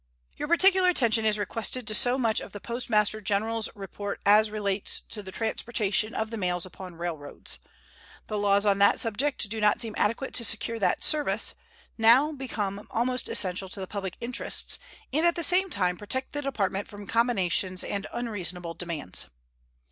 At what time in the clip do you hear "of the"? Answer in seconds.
2.41-2.59, 6.15-6.37